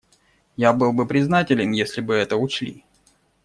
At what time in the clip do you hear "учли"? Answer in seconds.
2.35-2.83